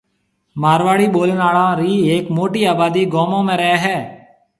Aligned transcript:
مارواڙي 0.61 1.07
بولڻ 1.15 1.39
آݪو 1.49 1.67
رِي 1.79 1.91
ھيَََڪ 2.09 2.25
موٽِي 2.35 2.61
آبادي 2.73 3.03
گومون 3.13 3.41
۾ 3.49 3.55
رَي 3.61 3.73
ھيَََ 3.83 3.97